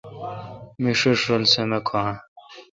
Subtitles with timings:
[0.81, 2.13] می سر رل سمہ کھو اؘ۔